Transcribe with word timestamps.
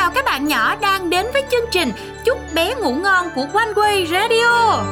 chào 0.00 0.10
các 0.10 0.24
bạn 0.24 0.48
nhỏ 0.48 0.76
đang 0.76 1.10
đến 1.10 1.26
với 1.32 1.42
chương 1.50 1.64
trình 1.70 1.92
Chúc 2.24 2.38
bé 2.54 2.74
ngủ 2.74 2.92
ngon 2.92 3.26
của 3.34 3.46
One 3.52 3.72
Way 3.74 4.06
Radio. 4.06 4.82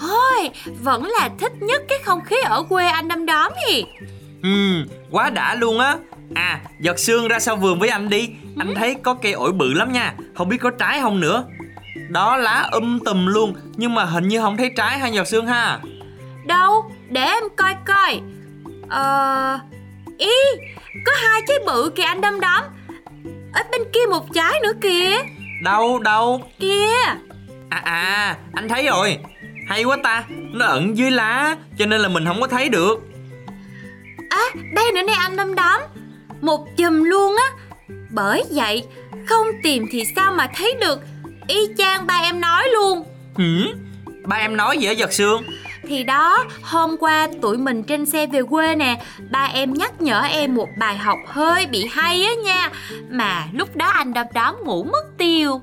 Thôi, 0.00 0.50
vẫn 0.82 1.04
là 1.04 1.30
thích 1.38 1.52
nhất 1.60 1.82
cái 1.88 1.98
không 2.04 2.24
khí 2.24 2.36
ở 2.44 2.62
quê 2.62 2.86
anh 2.86 3.08
đâm 3.08 3.26
đóm 3.26 3.52
thì. 3.68 3.84
Ừ, 4.42 4.84
quá 5.10 5.30
đã 5.30 5.54
luôn 5.54 5.78
á. 5.80 5.96
À, 6.34 6.60
giọt 6.80 6.98
xương 6.98 7.28
ra 7.28 7.38
sau 7.38 7.56
vườn 7.56 7.78
với 7.78 7.88
anh 7.88 8.08
đi. 8.08 8.28
Anh 8.58 8.74
thấy 8.74 8.94
có 9.02 9.14
cây 9.14 9.32
ổi 9.32 9.52
bự 9.52 9.74
lắm 9.74 9.92
nha. 9.92 10.14
Không 10.34 10.48
biết 10.48 10.58
có 10.60 10.70
trái 10.70 11.00
không 11.00 11.20
nữa. 11.20 11.44
Đó 12.08 12.36
lá 12.36 12.68
um 12.72 12.98
tùm 13.04 13.26
luôn 13.26 13.54
Nhưng 13.76 13.94
mà 13.94 14.04
hình 14.04 14.28
như 14.28 14.40
không 14.40 14.56
thấy 14.56 14.70
trái 14.76 14.98
hay 14.98 15.12
giọt 15.12 15.28
xương 15.28 15.46
ha. 15.46 15.78
Đâu? 16.46 16.90
Để 17.08 17.24
em 17.24 17.44
coi 17.56 17.74
coi. 17.86 18.20
Ờ 18.88 19.58
Ý 20.18 20.32
Có 21.06 21.12
hai 21.16 21.42
trái 21.48 21.58
bự 21.66 21.92
kìa 21.96 22.02
anh 22.02 22.20
đâm 22.20 22.40
đóm. 22.40 22.64
Ở 23.52 23.62
bên 23.70 23.80
kia 23.92 24.06
một 24.10 24.34
trái 24.34 24.60
nữa 24.62 24.72
kìa. 24.80 25.16
Đâu 25.62 25.98
đâu? 25.98 26.42
Kìa. 26.58 26.92
À 27.68 27.82
à 27.84 28.36
Anh 28.52 28.68
thấy 28.68 28.86
rồi. 28.86 29.18
Hay 29.68 29.84
quá 29.84 29.96
ta 30.02 30.24
Nó 30.28 30.66
ẩn 30.66 30.98
dưới 30.98 31.10
lá 31.10 31.56
Cho 31.78 31.86
nên 31.86 32.00
là 32.00 32.08
mình 32.08 32.24
không 32.26 32.40
có 32.40 32.46
thấy 32.46 32.68
được. 32.68 32.98
À 34.30 34.44
đây 34.74 34.92
nữa 34.94 35.02
nè 35.06 35.12
anh 35.12 35.36
đâm 35.36 35.54
đóm. 35.54 35.80
Một 36.40 36.76
chùm 36.76 37.02
luôn 37.02 37.36
á. 37.36 37.64
Bởi 38.10 38.44
vậy 38.50 38.84
Không 39.26 39.46
tìm 39.62 39.86
thì 39.90 40.04
sao 40.16 40.32
mà 40.32 40.50
thấy 40.54 40.74
được 40.80 41.00
Y 41.48 41.68
chang 41.78 42.06
ba 42.06 42.20
em 42.22 42.40
nói 42.40 42.68
luôn. 42.74 43.04
Hử? 43.34 43.66
Ba 44.24 44.36
em 44.36 44.56
nói 44.56 44.78
gì 44.78 44.86
ở 44.86 44.92
giật 44.92 45.12
xương. 45.12 45.42
Thì 45.88 46.04
đó, 46.04 46.44
hôm 46.62 46.96
qua 47.00 47.28
tụi 47.42 47.58
mình 47.58 47.82
trên 47.82 48.06
xe 48.06 48.26
về 48.26 48.42
quê 48.42 48.74
nè 48.74 49.04
Ba 49.30 49.50
em 49.54 49.74
nhắc 49.74 50.00
nhở 50.00 50.20
em 50.20 50.54
một 50.54 50.68
bài 50.78 50.96
học 50.96 51.18
hơi 51.26 51.66
bị 51.66 51.86
hay 51.90 52.24
á 52.24 52.34
nha. 52.44 52.70
Mà 53.10 53.46
lúc 53.52 53.76
đó 53.76 53.86
anh 53.86 54.12
đâm 54.12 54.26
đóm 54.34 54.56
ngủ 54.64 54.84
mất 54.84 55.04
tiêu. 55.18 55.60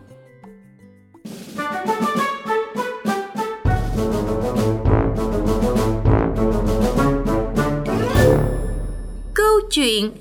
Câu 9.36 9.60
chuyện 9.72 10.12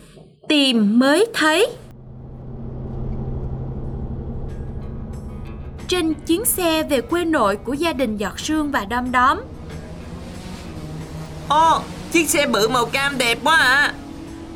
Tìm 0.49 0.99
mới 0.99 1.27
thấy 1.35 1.67
trên 5.93 6.15
chuyến 6.15 6.45
xe 6.45 6.83
về 6.83 7.01
quê 7.01 7.25
nội 7.25 7.57
của 7.57 7.73
gia 7.73 7.93
đình 7.93 8.17
Giọt 8.17 8.41
Sương 8.41 8.71
và 8.71 8.85
Đom 8.85 9.13
Đóm. 9.13 9.41
Ồ, 11.49 11.81
chiếc 12.13 12.31
xe 12.31 12.47
bự 12.47 12.69
màu 12.69 12.87
cam 12.87 13.19
đẹp 13.19 13.39
quá 13.45 13.57
à. 13.57 13.95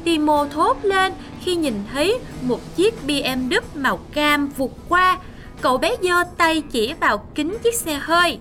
Timo 0.05 0.47
thốt 0.53 0.77
lên 0.83 1.13
khi 1.45 1.57
nhìn 1.57 1.85
thấy 1.93 2.19
một 2.43 2.77
chiếc 2.77 2.95
BMW 3.07 3.61
màu 3.75 3.97
cam 4.13 4.49
vụt 4.49 4.71
qua. 4.89 5.19
Cậu 5.61 5.79
bé 5.79 5.97
giơ 6.03 6.25
tay 6.37 6.63
chỉ 6.71 6.93
vào 7.01 7.19
kính 7.35 7.59
chiếc 7.63 7.75
xe 7.75 7.95
hơi. 7.95 8.39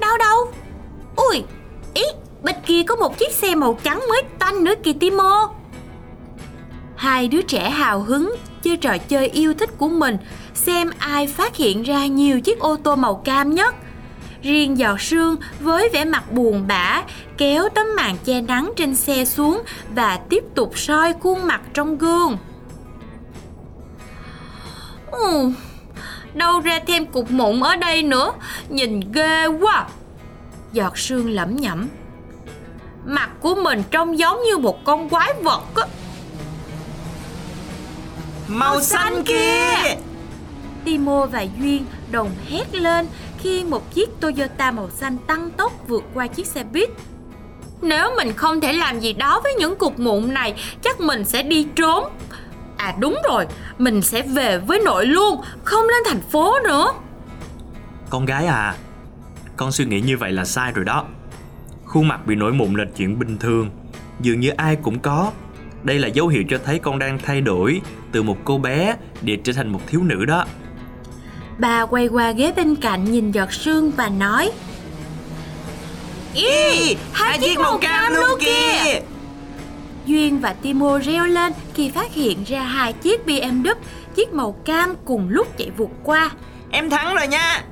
Đâu 0.00 0.18
đâu? 0.18 0.52
Ui, 1.16 1.44
ý, 1.94 2.04
bên 2.42 2.56
kia 2.66 2.82
có 2.82 2.96
một 2.96 3.18
chiếc 3.18 3.32
xe 3.32 3.54
màu 3.54 3.78
trắng 3.82 4.04
mới 4.08 4.22
tanh 4.38 4.64
nữa 4.64 4.74
kìa 4.82 4.92
Timo. 5.00 5.50
Hai 6.96 7.28
đứa 7.28 7.42
trẻ 7.42 7.70
hào 7.70 8.00
hứng 8.00 8.34
chơi 8.64 8.76
trò 8.76 8.98
chơi 9.08 9.28
yêu 9.28 9.54
thích 9.54 9.70
của 9.78 9.88
mình 9.88 10.16
xem 10.54 10.90
ai 10.98 11.26
phát 11.26 11.56
hiện 11.56 11.82
ra 11.82 12.06
nhiều 12.06 12.40
chiếc 12.40 12.58
ô 12.58 12.76
tô 12.76 12.96
màu 12.96 13.14
cam 13.14 13.54
nhất. 13.54 13.74
Riêng 14.42 14.78
giọt 14.78 15.00
sương 15.00 15.36
với 15.60 15.88
vẻ 15.92 16.04
mặt 16.04 16.32
buồn 16.32 16.66
bã 16.66 17.02
kéo 17.38 17.68
tấm 17.74 17.86
màn 17.96 18.16
che 18.24 18.40
nắng 18.40 18.72
trên 18.76 18.94
xe 18.94 19.24
xuống 19.24 19.62
và 19.94 20.16
tiếp 20.16 20.44
tục 20.54 20.78
soi 20.78 21.14
khuôn 21.20 21.46
mặt 21.46 21.60
trong 21.74 21.98
gương. 21.98 22.38
Ừ, 25.10 25.50
đâu 26.34 26.60
ra 26.60 26.80
thêm 26.86 27.06
cục 27.06 27.30
mụn 27.30 27.60
ở 27.60 27.76
đây 27.76 28.02
nữa, 28.02 28.32
nhìn 28.68 29.00
ghê 29.12 29.46
quá. 29.46 29.86
Giọt 30.72 30.98
sương 30.98 31.30
lẩm 31.30 31.56
nhẩm. 31.56 31.88
Mặt 33.04 33.30
của 33.40 33.54
mình 33.54 33.82
trông 33.90 34.18
giống 34.18 34.42
như 34.42 34.58
một 34.58 34.84
con 34.84 35.08
quái 35.08 35.34
vật 35.42 35.62
á. 35.74 35.86
Màu, 38.48 38.80
xanh 38.80 39.24
kia 39.24 39.96
Timo 40.84 41.26
và 41.26 41.46
Duyên 41.60 41.86
đồng 42.10 42.30
hét 42.48 42.74
lên 42.74 43.06
khi 43.38 43.64
một 43.64 43.94
chiếc 43.94 44.20
Toyota 44.20 44.70
màu 44.70 44.90
xanh 44.90 45.16
tăng 45.26 45.50
tốc 45.50 45.72
vượt 45.88 46.04
qua 46.14 46.26
chiếc 46.26 46.46
xe 46.46 46.64
buýt. 46.64 46.90
Nếu 47.82 48.10
mình 48.16 48.32
không 48.32 48.60
thể 48.60 48.72
làm 48.72 49.00
gì 49.00 49.12
đó 49.12 49.40
với 49.42 49.54
những 49.54 49.76
cục 49.76 49.98
mụn 49.98 50.34
này, 50.34 50.54
chắc 50.82 51.00
mình 51.00 51.24
sẽ 51.24 51.42
đi 51.42 51.66
trốn. 51.76 52.04
À 52.76 52.94
đúng 52.98 53.16
rồi, 53.28 53.46
mình 53.78 54.02
sẽ 54.02 54.22
về 54.22 54.58
với 54.58 54.80
nội 54.84 55.06
luôn, 55.06 55.40
không 55.64 55.84
lên 55.84 56.02
thành 56.06 56.20
phố 56.30 56.58
nữa. 56.64 56.92
Con 58.10 58.24
gái 58.24 58.46
à, 58.46 58.74
con 59.56 59.72
suy 59.72 59.84
nghĩ 59.84 60.00
như 60.00 60.16
vậy 60.16 60.32
là 60.32 60.44
sai 60.44 60.72
rồi 60.72 60.84
đó. 60.84 61.04
Khuôn 61.84 62.08
mặt 62.08 62.26
bị 62.26 62.34
nổi 62.34 62.52
mụn 62.52 62.74
là 62.74 62.84
chuyện 62.96 63.18
bình 63.18 63.38
thường, 63.38 63.70
dường 64.20 64.40
như 64.40 64.50
ai 64.50 64.76
cũng 64.76 64.98
có. 64.98 65.32
Đây 65.84 65.98
là 65.98 66.08
dấu 66.08 66.28
hiệu 66.28 66.42
cho 66.50 66.58
thấy 66.64 66.78
con 66.78 66.98
đang 66.98 67.18
thay 67.18 67.40
đổi 67.40 67.80
từ 68.12 68.22
một 68.22 68.36
cô 68.44 68.58
bé 68.58 68.96
để 69.22 69.38
trở 69.44 69.52
thành 69.52 69.72
một 69.72 69.80
thiếu 69.86 70.02
nữ 70.02 70.24
đó. 70.24 70.44
Bà 71.58 71.86
quay 71.86 72.06
qua 72.06 72.32
ghế 72.32 72.52
bên 72.56 72.76
cạnh 72.76 73.04
nhìn 73.04 73.32
giọt 73.32 73.52
sương 73.52 73.90
và 73.90 74.08
nói 74.08 74.50
Ý, 76.34 76.96
hai 77.12 77.38
chiếc 77.38 77.58
màu 77.58 77.78
cam 77.78 78.12
luôn 78.12 78.40
kìa. 78.40 79.00
Duyên 80.06 80.40
và 80.40 80.52
Timo 80.52 80.98
reo 80.98 81.26
lên 81.26 81.52
khi 81.74 81.90
phát 81.90 82.14
hiện 82.14 82.44
ra 82.44 82.62
hai 82.62 82.92
chiếc 82.92 83.26
BMW 83.26 83.74
chiếc 84.16 84.32
màu 84.32 84.52
cam 84.52 84.94
cùng 85.04 85.28
lúc 85.28 85.58
chạy 85.58 85.70
vụt 85.76 85.90
qua. 86.02 86.30
Em 86.70 86.90
thắng 86.90 87.14
rồi 87.14 87.26
nha. 87.26 87.62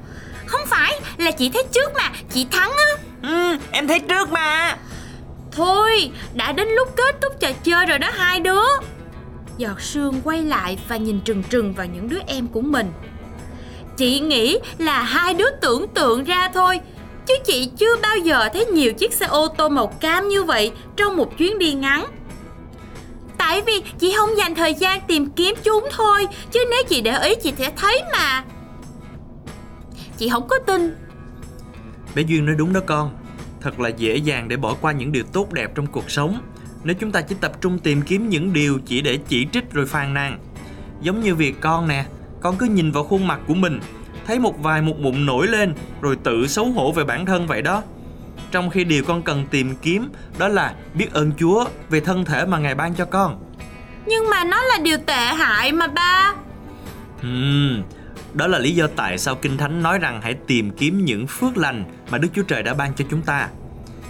Không 0.46 0.60
phải, 0.66 1.00
là 1.16 1.30
chị 1.30 1.50
thấy 1.50 1.64
trước 1.72 1.92
mà, 1.96 2.10
chị 2.30 2.46
thắng 2.50 2.70
á. 2.70 3.02
Ừ, 3.22 3.56
em 3.70 3.88
thấy 3.88 4.00
trước 4.00 4.32
mà 4.32 4.76
Thôi, 5.52 6.10
đã 6.34 6.52
đến 6.52 6.68
lúc 6.68 6.88
kết 6.96 7.20
thúc 7.20 7.32
trò 7.40 7.52
chơi 7.64 7.86
rồi 7.86 7.98
đó 7.98 8.08
hai 8.12 8.40
đứa. 8.40 8.62
Giọt 9.58 9.80
sương 9.80 10.20
quay 10.24 10.42
lại 10.42 10.78
và 10.88 10.96
nhìn 10.96 11.20
trừng 11.20 11.42
trừng 11.42 11.72
vào 11.72 11.86
những 11.86 12.08
đứa 12.08 12.18
em 12.26 12.48
của 12.48 12.60
mình. 12.60 12.92
Chị 13.96 14.20
nghĩ 14.20 14.58
là 14.78 15.02
hai 15.02 15.34
đứa 15.34 15.50
tưởng 15.60 15.88
tượng 15.88 16.24
ra 16.24 16.48
thôi 16.54 16.80
Chứ 17.26 17.34
chị 17.44 17.70
chưa 17.78 17.96
bao 18.02 18.16
giờ 18.16 18.48
thấy 18.52 18.66
nhiều 18.66 18.92
chiếc 18.92 19.12
xe 19.12 19.26
ô 19.26 19.48
tô 19.48 19.68
màu 19.68 19.86
cam 19.86 20.28
như 20.28 20.42
vậy 20.42 20.72
trong 20.96 21.16
một 21.16 21.38
chuyến 21.38 21.58
đi 21.58 21.72
ngắn. 21.72 22.06
Tại 23.38 23.62
vì 23.62 23.82
chị 23.98 24.14
không 24.16 24.36
dành 24.36 24.54
thời 24.54 24.74
gian 24.74 25.00
tìm 25.06 25.30
kiếm 25.30 25.54
chúng 25.62 25.88
thôi 25.92 26.26
Chứ 26.50 26.60
nếu 26.70 26.82
chị 26.88 27.00
để 27.00 27.18
ý 27.18 27.34
chị 27.34 27.52
sẽ 27.58 27.72
thấy 27.76 28.02
mà. 28.12 28.44
Chị 30.18 30.28
không 30.28 30.48
có 30.48 30.58
tin. 30.66 30.96
Bé 32.14 32.22
Duyên 32.22 32.46
nói 32.46 32.54
đúng 32.58 32.72
đó 32.72 32.80
con. 32.86 33.21
Thật 33.62 33.80
là 33.80 33.88
dễ 33.88 34.16
dàng 34.16 34.48
để 34.48 34.56
bỏ 34.56 34.74
qua 34.80 34.92
những 34.92 35.12
điều 35.12 35.24
tốt 35.32 35.52
đẹp 35.52 35.70
trong 35.74 35.86
cuộc 35.86 36.10
sống. 36.10 36.40
Nếu 36.84 36.96
chúng 37.00 37.12
ta 37.12 37.20
chỉ 37.20 37.34
tập 37.40 37.52
trung 37.60 37.78
tìm 37.78 38.02
kiếm 38.02 38.28
những 38.28 38.52
điều 38.52 38.78
chỉ 38.86 39.00
để 39.00 39.18
chỉ 39.28 39.46
trích 39.52 39.72
rồi 39.72 39.86
phàn 39.86 40.14
nàn. 40.14 40.38
Giống 41.00 41.20
như 41.20 41.34
việc 41.34 41.60
con 41.60 41.88
nè 41.88 42.04
con 42.40 42.56
cứ 42.56 42.66
nhìn 42.66 42.92
vào 42.92 43.04
khuôn 43.04 43.26
mặt 43.26 43.40
của 43.46 43.54
mình 43.54 43.80
thấy 44.26 44.38
một 44.38 44.62
vài 44.62 44.82
một 44.82 44.98
mụn 44.98 45.26
nổi 45.26 45.46
lên 45.46 45.74
rồi 46.00 46.16
tự 46.24 46.46
xấu 46.46 46.66
hổ 46.66 46.92
về 46.92 47.04
bản 47.04 47.26
thân 47.26 47.46
vậy 47.46 47.62
đó. 47.62 47.82
Trong 48.50 48.70
khi 48.70 48.84
điều 48.84 49.04
con 49.04 49.22
cần 49.22 49.46
tìm 49.50 49.74
kiếm 49.82 50.08
đó 50.38 50.48
là 50.48 50.74
biết 50.94 51.12
ơn 51.12 51.32
chúa 51.38 51.64
về 51.90 52.00
thân 52.00 52.24
thể 52.24 52.46
mà 52.46 52.58
ngài 52.58 52.74
ban 52.74 52.94
cho 52.94 53.04
con. 53.04 53.40
Nhưng 54.06 54.30
mà 54.30 54.44
nó 54.44 54.62
là 54.62 54.78
điều 54.82 54.98
tệ 55.06 55.24
hại 55.24 55.72
mà 55.72 55.86
ba. 55.86 56.34
Ừm, 57.22 57.82
đó 58.34 58.46
là 58.46 58.58
lý 58.58 58.74
do 58.74 58.86
tại 58.96 59.18
sao 59.18 59.34
Kinh 59.34 59.56
Thánh 59.56 59.82
nói 59.82 59.98
rằng 59.98 60.20
hãy 60.22 60.34
tìm 60.34 60.70
kiếm 60.70 61.04
những 61.04 61.26
phước 61.26 61.56
lành 61.56 61.84
mà 62.10 62.18
Đức 62.18 62.28
Chúa 62.34 62.42
Trời 62.42 62.62
đã 62.62 62.74
ban 62.74 62.94
cho 62.94 63.04
chúng 63.10 63.22
ta. 63.22 63.48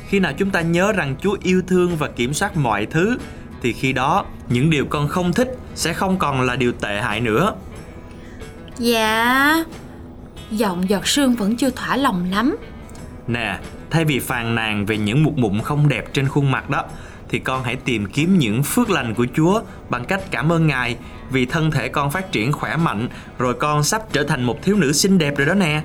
Khi 0.08 0.20
nào 0.20 0.32
chúng 0.38 0.50
ta 0.50 0.60
nhớ 0.60 0.92
rằng 0.92 1.14
Chúa 1.20 1.36
yêu 1.42 1.62
thương 1.66 1.96
và 1.96 2.08
kiểm 2.08 2.34
soát 2.34 2.56
mọi 2.56 2.86
thứ, 2.86 3.19
thì 3.62 3.72
khi 3.72 3.92
đó 3.92 4.24
những 4.48 4.70
điều 4.70 4.84
con 4.84 5.08
không 5.08 5.32
thích 5.32 5.48
sẽ 5.74 5.92
không 5.92 6.19
còn 6.19 6.40
là 6.40 6.56
điều 6.56 6.72
tệ 6.72 7.00
hại 7.00 7.20
nữa. 7.20 7.54
Dạ 8.78 9.64
Giọng 10.50 10.88
giọt 10.88 11.06
sương 11.06 11.34
vẫn 11.34 11.56
chưa 11.56 11.70
thỏa 11.70 11.96
lòng 11.96 12.30
lắm 12.30 12.56
Nè, 13.26 13.58
thay 13.90 14.04
vì 14.04 14.18
phàn 14.18 14.54
nàn 14.54 14.86
về 14.86 14.98
những 14.98 15.22
mụn 15.22 15.34
mụn 15.36 15.60
không 15.60 15.88
đẹp 15.88 16.04
trên 16.12 16.28
khuôn 16.28 16.50
mặt 16.50 16.70
đó 16.70 16.84
thì 17.32 17.38
con 17.38 17.62
hãy 17.62 17.76
tìm 17.76 18.06
kiếm 18.06 18.38
những 18.38 18.62
phước 18.62 18.90
lành 18.90 19.14
của 19.14 19.26
Chúa 19.37 19.61
bằng 19.88 20.05
cách 20.05 20.20
cảm 20.31 20.52
ơn 20.52 20.67
Ngài 20.67 20.96
vì 21.31 21.46
thân 21.46 21.70
thể 21.70 21.88
con 21.88 22.11
phát 22.11 22.32
triển 22.32 22.52
khỏe 22.52 22.76
mạnh 22.76 23.08
rồi 23.38 23.55
con 23.55 23.84
sắp 23.84 24.12
trở 24.12 24.23
thành 24.23 24.44
một 24.44 24.62
thiếu 24.62 24.76
nữ 24.76 24.93
xinh 24.93 25.19
đẹp 25.19 25.37
rồi 25.37 25.46
đó 25.46 25.55
nè. 25.55 25.82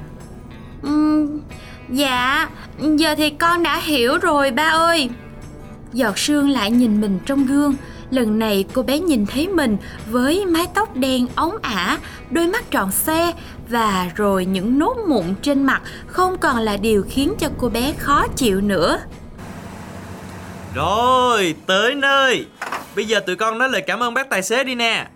Ừ, 0.81 1.27
dạ, 1.89 2.49
giờ 2.79 3.15
thì 3.17 3.29
con 3.29 3.63
đã 3.63 3.79
hiểu 3.79 4.17
rồi 4.17 4.51
ba 4.51 4.63
ơi. 4.63 5.09
Giọt 5.93 6.17
sương 6.17 6.49
lại 6.49 6.71
nhìn 6.71 7.01
mình 7.01 7.19
trong 7.25 7.45
gương, 7.45 7.75
Lần 8.09 8.39
này 8.39 8.65
cô 8.73 8.83
bé 8.83 8.99
nhìn 8.99 9.25
thấy 9.25 9.47
mình 9.47 9.77
với 10.09 10.45
mái 10.45 10.67
tóc 10.73 10.95
đen 10.95 11.27
óng 11.35 11.57
ả, 11.61 11.97
đôi 12.31 12.47
mắt 12.47 12.71
tròn 12.71 12.91
xe 12.91 13.33
và 13.69 14.11
rồi 14.15 14.45
những 14.45 14.79
nốt 14.79 14.95
mụn 15.07 15.23
trên 15.41 15.63
mặt 15.63 15.81
không 16.07 16.37
còn 16.37 16.57
là 16.57 16.77
điều 16.77 17.03
khiến 17.09 17.33
cho 17.39 17.47
cô 17.57 17.69
bé 17.69 17.93
khó 17.97 18.27
chịu 18.35 18.61
nữa. 18.61 18.99
Rồi, 20.77 21.55
tới 21.67 21.95
nơi. 21.95 22.45
Bây 22.95 23.05
giờ 23.05 23.19
tụi 23.19 23.35
con 23.35 23.57
nói 23.57 23.69
lời 23.69 23.81
cảm 23.87 24.03
ơn 24.03 24.13
bác 24.13 24.29
tài 24.29 24.43
xế 24.43 24.63
đi 24.63 24.75
nè. 24.75 25.07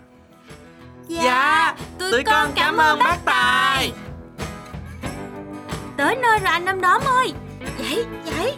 Dạ, 1.08 1.74
tụi, 1.98 2.12
tụi 2.12 2.22
con 2.22 2.50
cảm 2.54 2.76
ơn 2.76 2.98
bác 2.98 3.16
Tài. 3.24 3.92
Tới 5.96 6.16
nơi 6.16 6.38
rồi 6.38 6.50
anh 6.50 6.64
Năm 6.64 6.80
Đóm 6.80 7.02
ơi. 7.04 7.32
Dậy, 7.78 8.04
dậy. 8.24 8.54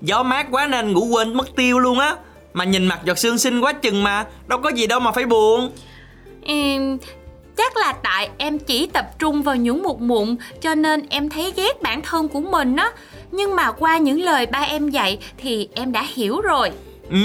Gió 0.00 0.22
mát 0.22 0.46
quá 0.50 0.66
nên 0.66 0.92
ngủ 0.92 1.06
quên 1.06 1.36
mất 1.36 1.56
tiêu 1.56 1.78
luôn 1.78 1.98
á. 1.98 2.16
Mà 2.52 2.64
nhìn 2.64 2.86
mặt 2.86 3.00
giọt 3.04 3.18
sương 3.18 3.38
xinh 3.38 3.60
quá 3.60 3.72
chừng 3.72 4.02
mà, 4.02 4.24
đâu 4.46 4.58
có 4.58 4.68
gì 4.68 4.86
đâu 4.86 5.00
mà 5.00 5.12
phải 5.12 5.26
buồn. 5.26 5.72
Em 6.42 6.98
chắc 7.60 7.76
là 7.76 7.92
tại 7.92 8.28
em 8.38 8.58
chỉ 8.58 8.86
tập 8.86 9.18
trung 9.18 9.42
vào 9.42 9.56
những 9.56 9.82
một 9.82 10.00
mụn 10.00 10.36
cho 10.60 10.74
nên 10.74 11.06
em 11.08 11.28
thấy 11.28 11.52
ghét 11.56 11.82
bản 11.82 12.02
thân 12.02 12.28
của 12.28 12.40
mình 12.40 12.76
á. 12.76 12.90
Nhưng 13.30 13.56
mà 13.56 13.72
qua 13.72 13.98
những 13.98 14.20
lời 14.20 14.46
ba 14.46 14.58
em 14.58 14.88
dạy 14.88 15.18
thì 15.38 15.68
em 15.74 15.92
đã 15.92 16.06
hiểu 16.14 16.40
rồi. 16.40 16.70
Ừ, 17.10 17.16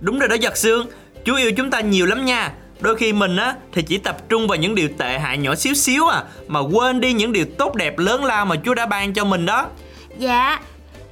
đúng 0.00 0.18
rồi 0.18 0.28
đó 0.28 0.34
giật 0.34 0.56
sương. 0.56 0.86
Chú 1.24 1.34
yêu 1.34 1.52
chúng 1.56 1.70
ta 1.70 1.80
nhiều 1.80 2.06
lắm 2.06 2.24
nha. 2.24 2.52
Đôi 2.80 2.96
khi 2.96 3.12
mình 3.12 3.36
á 3.36 3.54
thì 3.72 3.82
chỉ 3.82 3.98
tập 3.98 4.28
trung 4.28 4.46
vào 4.46 4.58
những 4.58 4.74
điều 4.74 4.88
tệ 4.98 5.18
hại 5.18 5.38
nhỏ 5.38 5.54
xíu 5.54 5.74
xíu 5.74 6.06
à 6.06 6.22
mà 6.46 6.60
quên 6.60 7.00
đi 7.00 7.12
những 7.12 7.32
điều 7.32 7.44
tốt 7.58 7.74
đẹp 7.74 7.98
lớn 7.98 8.24
lao 8.24 8.46
mà 8.46 8.56
Chúa 8.64 8.74
đã 8.74 8.86
ban 8.86 9.14
cho 9.14 9.24
mình 9.24 9.46
đó. 9.46 9.66
Dạ, 10.18 10.60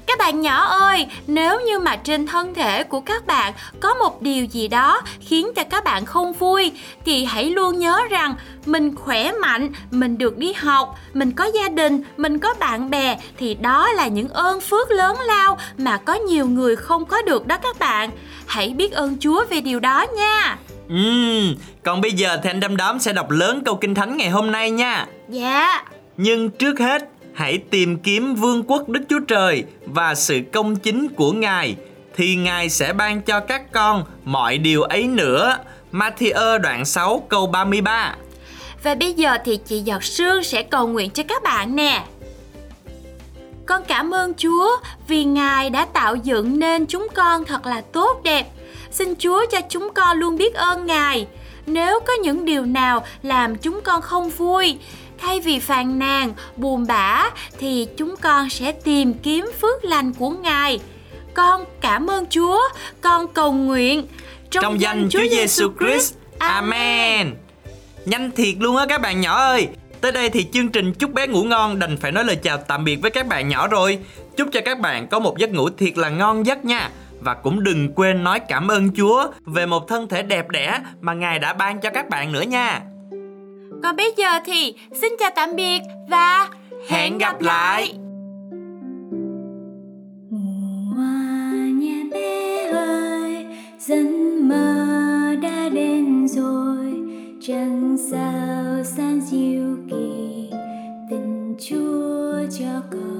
các 0.07 0.19
bạn 0.19 0.41
nhỏ 0.41 0.65
ơi, 0.65 1.07
nếu 1.27 1.61
như 1.61 1.79
mà 1.79 1.97
trên 1.97 2.27
thân 2.27 2.55
thể 2.55 2.85
của 2.85 3.01
các 3.01 3.27
bạn 3.27 3.53
có 3.81 3.95
một 3.95 4.23
điều 4.23 4.45
gì 4.45 4.69
đó 4.69 5.01
khiến 5.21 5.51
cho 5.57 5.65
các 5.65 5.85
bạn 5.85 6.05
không 6.05 6.33
vui 6.33 6.73
thì 7.05 7.25
hãy 7.25 7.45
luôn 7.45 7.79
nhớ 7.79 8.01
rằng 8.11 8.35
mình 8.67 8.97
khỏe 8.97 9.33
mạnh, 9.33 9.73
mình 9.91 10.19
được 10.19 10.39
đi 10.39 10.53
học, 10.53 10.95
mình 11.15 11.33
có 11.33 11.45
gia 11.55 11.69
đình, 11.69 12.03
mình 12.17 12.39
có 12.39 12.55
bạn 12.61 12.91
bè 12.91 13.19
thì 13.39 13.55
đó 13.55 13.93
là 13.93 14.07
những 14.07 14.29
ơn 14.29 14.61
phước 14.61 14.91
lớn 14.91 15.17
lao 15.27 15.59
mà 15.77 15.97
có 15.97 16.15
nhiều 16.15 16.47
người 16.47 16.77
không 16.77 17.05
có 17.05 17.23
được 17.23 17.47
đó 17.47 17.57
các 17.63 17.79
bạn. 17.79 18.11
Hãy 18.47 18.69
biết 18.69 18.93
ơn 18.93 19.17
Chúa 19.21 19.45
về 19.51 19.61
điều 19.61 19.81
đó 19.81 20.07
nha. 20.17 20.59
Ừm, 20.89 21.55
còn 21.83 22.01
bây 22.01 22.13
giờ 22.13 22.39
thì 22.43 22.51
anh 22.51 22.61
Đâm 22.61 22.77
Đóm 22.77 22.99
sẽ 22.99 23.13
đọc 23.13 23.31
lớn 23.31 23.63
câu 23.65 23.77
kinh 23.77 23.95
thánh 23.95 24.17
ngày 24.17 24.31
hôm 24.31 24.53
nay 24.53 24.71
nha. 24.71 25.07
Dạ. 25.29 25.85
Nhưng 26.17 26.51
trước 26.51 26.79
hết, 26.79 27.09
hãy 27.35 27.59
tìm 27.59 27.99
kiếm 27.99 28.35
vương 28.35 28.63
quốc 28.67 28.89
Đức 28.89 29.01
Chúa 29.09 29.21
Trời 29.29 29.65
và 29.87 30.15
sự 30.15 30.41
công 30.53 30.77
chính 30.77 31.09
của 31.09 31.33
Ngài 31.33 31.77
thì 32.17 32.37
Ngài 32.37 32.71
sẽ 32.71 32.93
ban 32.93 33.23
cho 33.23 33.41
các 33.41 33.73
con 33.73 34.05
mọi 34.25 34.59
điều 34.59 34.83
ấy 34.83 35.03
nữa. 35.07 35.59
Matthew 35.93 36.59
đoạn 36.59 36.85
6 36.85 37.27
câu 37.29 37.47
33 37.47 38.17
Và 38.83 38.95
bây 38.95 39.13
giờ 39.13 39.37
thì 39.45 39.57
chị 39.57 39.81
Giọt 39.81 40.05
Sương 40.05 40.45
sẽ 40.45 40.63
cầu 40.63 40.87
nguyện 40.89 41.11
cho 41.11 41.23
các 41.29 41.43
bạn 41.43 41.77
nè. 41.77 42.05
Con 43.67 43.83
cảm 43.89 44.15
ơn 44.15 44.35
Chúa 44.35 44.69
vì 45.09 45.25
Ngài 45.25 45.71
đã 45.71 45.85
tạo 45.85 46.17
dựng 46.17 46.59
nên 46.59 46.87
chúng 46.87 47.09
con 47.15 47.45
thật 47.45 47.67
là 47.67 47.81
tốt 47.81 48.21
đẹp. 48.25 48.47
Xin 48.91 49.15
Chúa 49.19 49.47
cho 49.51 49.59
chúng 49.69 49.89
con 49.95 50.19
luôn 50.19 50.37
biết 50.37 50.55
ơn 50.55 50.87
Ngài. 50.87 51.27
Nếu 51.67 52.01
có 52.07 52.13
những 52.23 52.45
điều 52.45 52.65
nào 52.65 53.05
làm 53.23 53.57
chúng 53.57 53.81
con 53.81 54.03
không 54.03 54.31
vui, 54.31 54.79
thay 55.19 55.41
vì 55.41 55.59
phàn 55.59 55.99
nàn, 55.99 56.33
buồn 56.57 56.85
bã 56.89 57.31
thì 57.59 57.89
chúng 57.97 58.15
con 58.17 58.51
sẽ 58.51 58.73
tìm 58.73 59.15
kiếm 59.15 59.51
phước 59.61 59.85
lành 59.85 60.13
của 60.13 60.31
Ngài. 60.31 60.81
Con 61.35 61.65
cảm 61.81 62.11
ơn 62.11 62.27
Chúa, 62.31 62.61
con 63.01 63.29
cầu 63.29 63.53
nguyện 63.53 64.07
trong, 64.51 64.63
trong 64.63 64.81
danh 64.81 65.09
Chúa 65.11 65.25
Giêsu 65.31 65.73
Christ. 65.81 66.15
Amen. 66.39 67.35
Nhanh 68.05 68.31
thiệt 68.31 68.55
luôn 68.59 68.77
á 68.77 68.87
các 68.89 69.01
bạn 69.01 69.21
nhỏ 69.21 69.37
ơi. 69.37 69.69
Tới 70.01 70.13
đây 70.13 70.31
thì 70.31 70.47
chương 70.53 70.69
trình 70.69 70.95
chúc 70.95 71.13
bé 71.13 71.27
ngủ 71.27 71.45
ngon 71.45 71.79
đành 71.79 71.97
phải 71.97 72.13
nói 72.13 72.25
lời 72.25 72.37
chào 72.37 72.59
tạm 72.59 72.85
biệt 72.85 72.97
với 72.97 73.11
các 73.11 73.27
bạn 73.27 73.49
nhỏ 73.49 73.69
rồi. 73.69 73.99
Chúc 74.37 74.49
cho 74.53 74.61
các 74.65 74.81
bạn 74.81 75.09
có 75.09 75.19
một 75.19 75.39
giấc 75.39 75.51
ngủ 75.51 75.71
thiệt 75.71 75.99
là 75.99 76.09
ngon 76.09 76.47
giấc 76.47 76.65
nha. 76.65 76.91
Và 77.21 77.35
cũng 77.35 77.63
đừng 77.65 77.93
quên 77.95 78.25
nói 78.25 78.41
cảm 78.49 78.69
ơn 78.69 78.91
Chúa 78.97 79.27
về 79.47 79.67
một 79.67 79.89
thân 79.89 80.09
thể 80.09 80.23
đẹp 80.23 80.49
đẽ 80.49 80.81
mà 81.01 81.15
Ngài 81.15 81.39
đã 81.39 81.53
ban 81.53 81.81
cho 81.81 81.91
các 81.91 82.09
bạn 82.09 82.33
nữa 82.33 82.43
nha. 82.43 82.81
Còn 83.85 83.97
bây 83.97 84.13
giờ 84.17 84.29
thì 84.45 84.75
xin 84.93 85.13
chào 85.19 85.31
tạm 85.37 85.57
biệt 85.57 85.81
và 86.09 86.49
hẹn 86.89 87.19
gặp 87.19 87.41
lại. 87.41 87.95
giấc 93.79 94.07
mơ 94.43 94.87
đã 95.43 95.69
đến 95.69 96.29
rồi. 96.29 96.93
Chẳng 97.41 97.97
sao 98.11 98.85
san 98.85 99.21
diệu 99.21 99.77
kỳ 99.91 100.51
tình 101.11 101.55
chúa 101.69 102.59
cho 102.59 102.81
con. 102.91 103.14